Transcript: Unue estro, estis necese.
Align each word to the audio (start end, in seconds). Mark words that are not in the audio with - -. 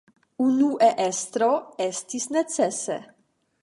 Unue 0.45 0.87
estro, 1.09 1.51
estis 1.91 2.29
necese. 2.39 3.01